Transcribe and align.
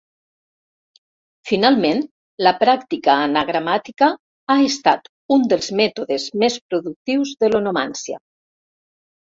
Finalment, 1.49 2.01
la 2.47 2.53
pràctica 2.63 3.19
anagramàtica 3.27 4.09
ha 4.55 4.59
estat 4.71 5.09
un 5.37 5.47
dels 5.55 5.71
mètodes 5.85 6.29
més 6.47 6.61
productius 6.73 7.39
de 7.45 7.53
l'onomància. 7.55 8.23